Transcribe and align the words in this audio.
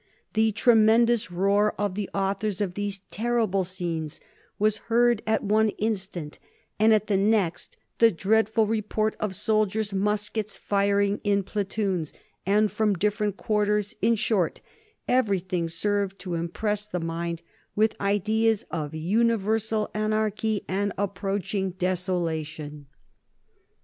The 0.33 0.51
tremendous 0.51 1.29
roar 1.31 1.75
of 1.77 1.93
the 1.93 2.09
authors 2.11 2.59
of 2.59 2.73
these 2.73 3.01
terrible 3.11 3.63
scenes 3.63 4.19
was 4.57 4.79
heard 4.89 5.21
at 5.27 5.43
one 5.43 5.69
instant, 5.77 6.39
and 6.79 6.91
at 6.91 7.05
the 7.05 7.17
next 7.17 7.77
the 7.99 8.09
dreadful 8.09 8.65
report 8.65 9.15
of 9.19 9.35
soldiers' 9.35 9.93
musquets, 9.93 10.57
firing 10.57 11.21
in 11.23 11.43
platoons 11.43 12.13
and 12.47 12.71
from 12.71 12.95
different 12.95 13.37
quarters; 13.37 13.95
in 14.01 14.15
short, 14.15 14.59
everything 15.07 15.69
served 15.69 16.17
to 16.17 16.33
impress 16.33 16.87
the 16.87 16.99
mind 16.99 17.43
with 17.75 17.95
ideas 18.01 18.65
of 18.71 18.95
universal 18.95 19.91
anarchy 19.93 20.65
and 20.67 20.93
approaching 20.97 21.73
desolation." 21.77 22.87